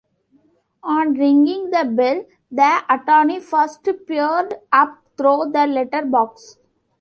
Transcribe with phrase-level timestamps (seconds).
[0.83, 6.57] On ringing the bell, the attorney first peered up through the letter-box.